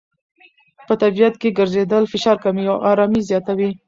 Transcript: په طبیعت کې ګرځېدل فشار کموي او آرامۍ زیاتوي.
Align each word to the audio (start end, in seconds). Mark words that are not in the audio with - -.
په 0.87 0.93
طبیعت 1.01 1.33
کې 1.41 1.55
ګرځېدل 1.57 2.03
فشار 2.13 2.37
کموي 2.43 2.65
او 2.73 2.77
آرامۍ 2.91 3.21
زیاتوي. 3.29 3.69